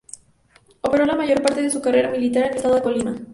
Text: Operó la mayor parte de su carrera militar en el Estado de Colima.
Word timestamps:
Operó 0.81 1.05
la 1.05 1.13
mayor 1.15 1.43
parte 1.43 1.61
de 1.61 1.69
su 1.69 1.79
carrera 1.79 2.09
militar 2.09 2.45
en 2.45 2.49
el 2.49 2.55
Estado 2.55 2.73
de 2.73 2.81
Colima. 2.81 3.15